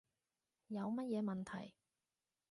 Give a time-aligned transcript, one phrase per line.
[0.69, 1.75] 有乜嘢問題